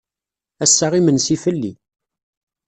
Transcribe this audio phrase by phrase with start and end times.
[0.63, 1.73] Ass-a imensi fell-i.